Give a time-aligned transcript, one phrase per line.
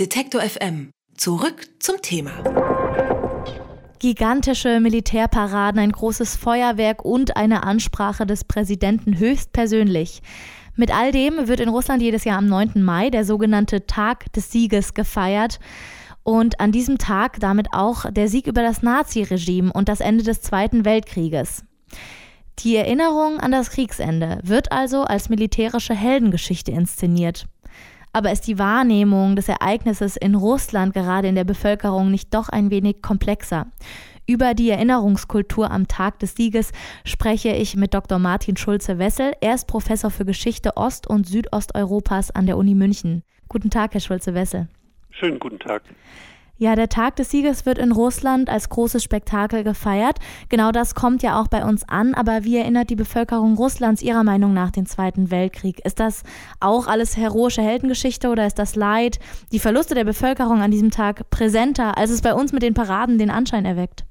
[0.00, 0.90] Detektor FM.
[1.16, 2.32] Zurück zum Thema.
[4.00, 10.20] Gigantische Militärparaden, ein großes Feuerwerk und eine Ansprache des Präsidenten höchstpersönlich.
[10.74, 12.82] Mit all dem wird in Russland jedes Jahr am 9.
[12.82, 15.60] Mai der sogenannte Tag des Sieges gefeiert.
[16.24, 20.40] Und an diesem Tag damit auch der Sieg über das Naziregime und das Ende des
[20.40, 21.62] Zweiten Weltkrieges.
[22.58, 27.46] Die Erinnerung an das Kriegsende wird also als militärische Heldengeschichte inszeniert.
[28.14, 32.70] Aber ist die Wahrnehmung des Ereignisses in Russland gerade in der Bevölkerung nicht doch ein
[32.70, 33.66] wenig komplexer?
[34.24, 36.70] Über die Erinnerungskultur am Tag des Sieges
[37.04, 38.20] spreche ich mit Dr.
[38.20, 39.32] Martin Schulze-Wessel.
[39.40, 43.24] Er ist Professor für Geschichte Ost- und Südosteuropas an der Uni München.
[43.48, 44.68] Guten Tag, Herr Schulze-Wessel.
[45.10, 45.82] Schönen guten Tag.
[46.56, 50.18] Ja, der Tag des Sieges wird in Russland als großes Spektakel gefeiert.
[50.48, 52.14] Genau das kommt ja auch bei uns an.
[52.14, 55.84] Aber wie erinnert die Bevölkerung Russlands Ihrer Meinung nach den Zweiten Weltkrieg?
[55.84, 56.22] Ist das
[56.60, 59.18] auch alles heroische Heldengeschichte oder ist das Leid,
[59.50, 63.18] die Verluste der Bevölkerung an diesem Tag präsenter, als es bei uns mit den Paraden
[63.18, 64.04] den Anschein erweckt?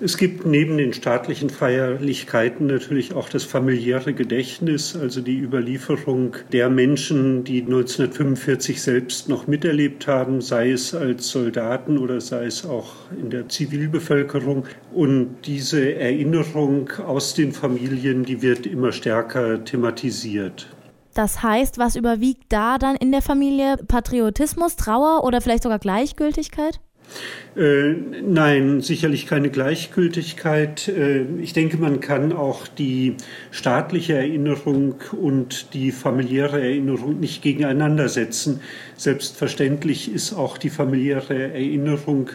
[0.00, 6.68] Es gibt neben den staatlichen Feierlichkeiten natürlich auch das familiäre Gedächtnis, also die Überlieferung der
[6.68, 12.92] Menschen, die 1945 selbst noch miterlebt haben, sei es als Soldaten oder sei es auch
[13.18, 14.64] in der Zivilbevölkerung.
[14.92, 20.68] Und diese Erinnerung aus den Familien, die wird immer stärker thematisiert.
[21.14, 23.76] Das heißt, was überwiegt da dann in der Familie?
[23.86, 26.80] Patriotismus, Trauer oder vielleicht sogar Gleichgültigkeit?
[27.56, 27.94] Äh,
[28.26, 30.88] nein, sicherlich keine Gleichgültigkeit.
[30.88, 33.16] Äh, ich denke, man kann auch die
[33.52, 38.60] staatliche Erinnerung und die familiäre Erinnerung nicht gegeneinander setzen.
[38.96, 42.30] Selbstverständlich ist auch die familiäre Erinnerung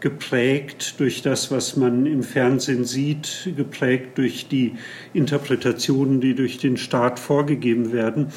[0.00, 4.74] geprägt durch das, was man im Fernsehen sieht, geprägt durch die
[5.12, 8.32] Interpretationen, die durch den Staat vorgegeben werden.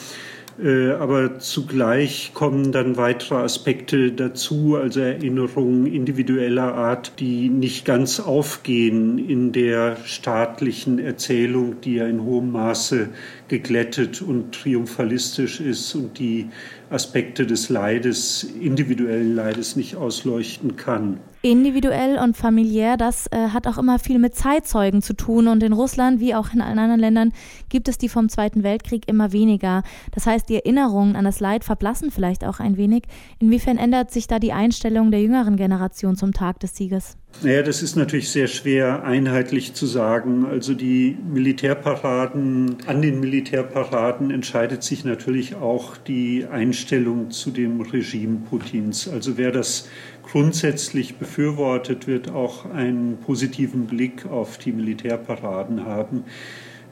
[0.64, 8.22] Äh, aber zugleich kommen dann weitere Aspekte dazu, also Erinnerungen individueller Art, die nicht ganz
[8.22, 13.10] aufgehen in der staatlichen Erzählung, die ja in hohem Maße
[13.50, 16.48] geglättet und triumphalistisch ist und die
[16.90, 21.20] Aspekte des Leides, individuellen Leides nicht ausleuchten kann.
[21.46, 25.48] Individuell und familiär, das äh, hat auch immer viel mit Zeitzeugen zu tun.
[25.48, 27.34] Und in Russland, wie auch in allen anderen Ländern,
[27.70, 29.84] gibt es die vom Zweiten Weltkrieg immer weniger.
[30.12, 33.04] Das heißt, die Erinnerungen an das Leid verblassen vielleicht auch ein wenig.
[33.38, 37.16] Inwiefern ändert sich da die Einstellung der jüngeren Generation zum Tag des Sieges?
[37.44, 40.46] Naja, das ist natürlich sehr schwer einheitlich zu sagen.
[40.46, 48.38] Also die Militärparaden, an den Militärparaden entscheidet sich natürlich auch die Einstellung zu dem Regime
[48.50, 49.08] Putins.
[49.10, 49.90] Also wer das
[50.36, 56.26] grundsätzlich befürwortet, wird auch einen positiven Blick auf die Militärparaden haben.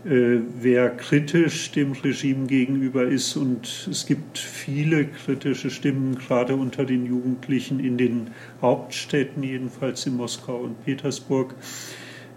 [0.05, 3.35] Äh, wer kritisch dem Regime gegenüber ist.
[3.35, 8.27] Und es gibt viele kritische Stimmen, gerade unter den Jugendlichen in den
[8.61, 11.53] Hauptstädten, jedenfalls in Moskau und Petersburg.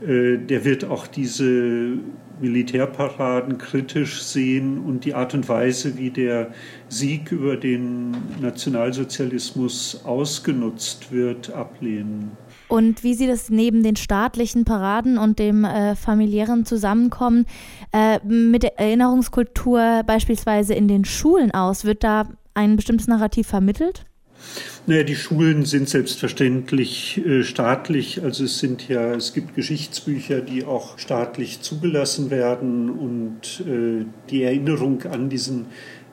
[0.03, 1.99] Äh, der wird auch diese
[2.41, 6.51] Militärparaden kritisch sehen und die Art und Weise, wie der
[6.89, 12.33] Sieg über den Nationalsozialismus ausgenutzt wird, ablehnen.
[12.69, 17.47] Und wie sieht es neben den staatlichen Paraden und dem äh, familiären Zusammenkommen
[17.93, 21.85] äh, mit der Erinnerungskultur beispielsweise in den Schulen aus?
[21.85, 24.05] Wird da ein bestimmtes Narrativ vermittelt?
[24.87, 28.23] Naja, die Schulen sind selbstverständlich äh, staatlich.
[28.23, 34.45] Also es sind ja, es gibt Geschichtsbücher, die auch staatlich zugelassen werden und äh, die
[34.45, 35.67] Erinnerung an diesen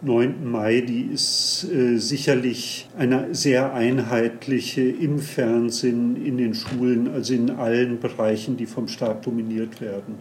[0.03, 0.49] 9.
[0.49, 7.51] Mai, die ist äh, sicherlich eine sehr einheitliche im Fernsehen, in den Schulen, also in
[7.51, 10.15] allen Bereichen, die vom Staat dominiert werden.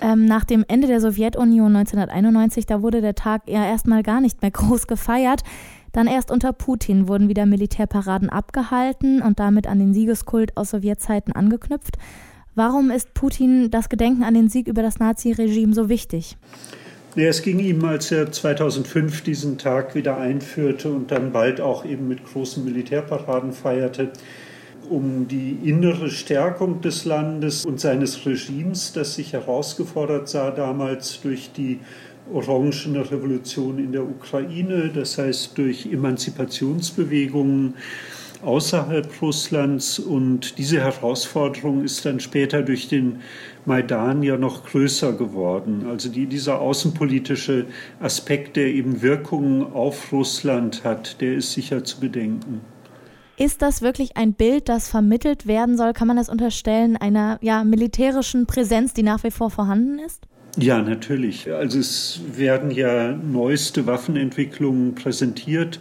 [0.00, 4.42] Ähm, nach dem Ende der Sowjetunion 1991, da wurde der Tag ja erstmal gar nicht
[4.42, 5.42] mehr groß gefeiert.
[5.96, 11.32] Dann erst unter Putin wurden wieder Militärparaden abgehalten und damit an den Siegeskult aus Sowjetzeiten
[11.32, 11.96] angeknüpft.
[12.54, 16.36] Warum ist Putin das Gedenken an den Sieg über das Naziregime so wichtig?
[17.14, 21.86] Ja, es ging ihm, als er 2005 diesen Tag wieder einführte und dann bald auch
[21.86, 24.10] eben mit großen Militärparaden feierte,
[24.90, 31.52] um die innere Stärkung des Landes und seines Regimes, das sich herausgefordert sah damals durch
[31.52, 31.80] die
[32.32, 37.74] orangene Revolution in der Ukraine, das heißt durch Emanzipationsbewegungen
[38.42, 39.98] außerhalb Russlands.
[39.98, 43.20] Und diese Herausforderung ist dann später durch den
[43.64, 45.86] Maidan ja noch größer geworden.
[45.88, 47.66] Also die, dieser außenpolitische
[48.00, 52.60] Aspekt, der eben Wirkungen auf Russland hat, der ist sicher zu bedenken.
[53.38, 55.92] Ist das wirklich ein Bild, das vermittelt werden soll?
[55.92, 60.26] Kann man das unterstellen einer ja, militärischen Präsenz, die nach wie vor vorhanden ist?
[60.56, 61.52] Ja, natürlich.
[61.52, 65.80] Also es werden ja neueste Waffenentwicklungen präsentiert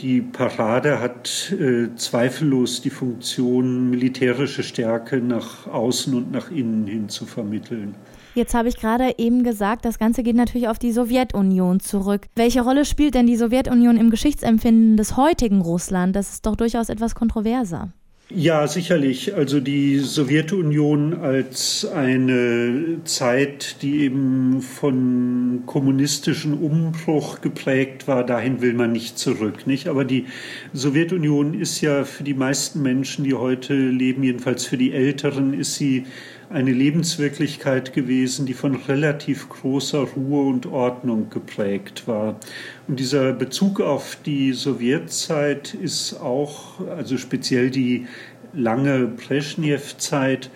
[0.00, 7.10] Die Parade hat äh, zweifellos die Funktion, militärische Stärke nach außen und nach innen hin
[7.10, 7.94] zu vermitteln.
[8.34, 12.28] Jetzt habe ich gerade eben gesagt, das Ganze geht natürlich auf die Sowjetunion zurück.
[12.36, 16.16] Welche Rolle spielt denn die Sowjetunion im Geschichtsempfinden des heutigen Russland?
[16.16, 17.92] Das ist doch durchaus etwas kontroverser.
[18.32, 19.34] Ja, sicherlich.
[19.34, 28.74] Also die Sowjetunion als eine Zeit, die eben von kommunistischen Umbruch geprägt war, dahin will
[28.74, 29.88] man nicht zurück, nicht?
[29.88, 30.26] Aber die
[30.72, 35.74] Sowjetunion ist ja für die meisten Menschen, die heute leben, jedenfalls für die Älteren, ist
[35.74, 36.04] sie
[36.50, 42.40] eine Lebenswirklichkeit gewesen, die von relativ großer Ruhe und Ordnung geprägt war.
[42.88, 48.08] Und dieser Bezug auf die Sowjetzeit ist auch, also speziell die
[48.52, 50.50] lange Brezhnev-Zeit,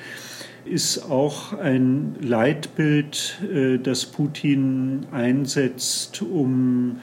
[0.64, 7.00] ist auch ein Leitbild, äh, das Putin einsetzt, um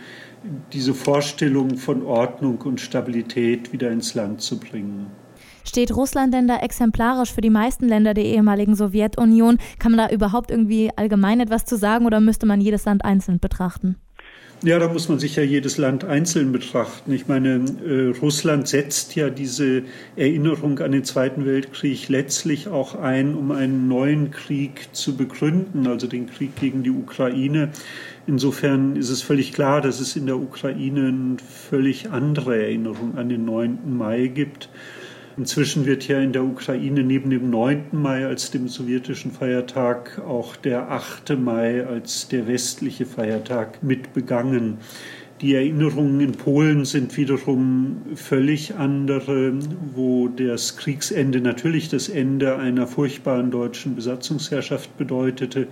[0.73, 5.20] diese Vorstellung von Ordnung und Stabilität wieder ins Land zu bringen.
[5.63, 9.57] Steht Russland denn da exemplarisch für die meisten Länder der ehemaligen Sowjetunion?
[9.79, 13.39] Kann man da überhaupt irgendwie allgemein etwas zu sagen oder müsste man jedes Land einzeln
[13.39, 13.95] betrachten?
[14.63, 17.11] Ja, da muss man sich ja jedes Land einzeln betrachten.
[17.13, 19.81] Ich meine, äh, Russland setzt ja diese
[20.15, 26.05] Erinnerung an den Zweiten Weltkrieg letztlich auch ein, um einen neuen Krieg zu begründen, also
[26.05, 27.71] den Krieg gegen die Ukraine.
[28.27, 33.29] Insofern ist es völlig klar, dass es in der Ukraine eine völlig andere Erinnerung an
[33.29, 33.97] den 9.
[33.97, 34.69] Mai gibt.
[35.37, 37.85] Inzwischen wird ja in der Ukraine neben dem 9.
[37.93, 41.39] Mai als dem sowjetischen Feiertag auch der 8.
[41.39, 44.77] Mai als der westliche Feiertag mit begangen.
[45.41, 49.53] Die Erinnerungen in Polen sind wiederum völlig andere,
[49.95, 55.67] wo das Kriegsende natürlich das Ende einer furchtbaren deutschen Besatzungsherrschaft bedeutete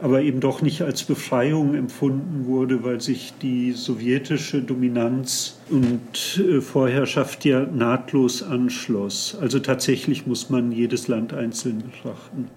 [0.00, 6.60] aber eben doch nicht als Befreiung empfunden wurde, weil sich die sowjetische Dominanz und äh,
[6.60, 9.36] Vorherrschaft ja nahtlos anschloss.
[9.40, 12.48] Also tatsächlich muss man jedes Land einzeln betrachten.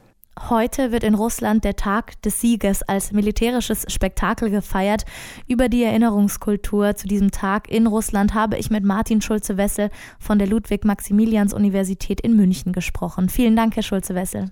[0.50, 5.04] Heute wird in Russland der Tag des Sieges als militärisches Spektakel gefeiert.
[5.48, 9.90] Über die Erinnerungskultur zu diesem Tag in Russland habe ich mit Martin Schulze-Wessel
[10.20, 13.30] von der Ludwig-Maximilians-Universität in München gesprochen.
[13.30, 14.52] Vielen Dank, Herr Schulze-Wessel.